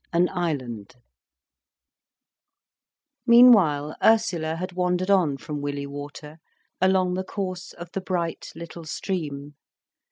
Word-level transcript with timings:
AN 0.11 0.29
ISLAND 0.29 0.95
Meanwhile 3.27 3.95
Ursula 4.03 4.55
had 4.55 4.71
wandered 4.71 5.11
on 5.11 5.37
from 5.37 5.61
Willey 5.61 5.85
Water 5.85 6.39
along 6.81 7.13
the 7.13 7.23
course 7.23 7.71
of 7.73 7.91
the 7.91 8.01
bright 8.01 8.51
little 8.55 8.85
stream. 8.85 9.53